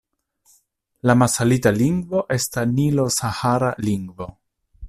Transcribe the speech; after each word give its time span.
La 1.09 1.15
masalita 1.23 1.73
lingvo 1.77 2.23
estas 2.39 2.69
nilo-sahara 2.81 3.73
lingvo. 3.91 4.33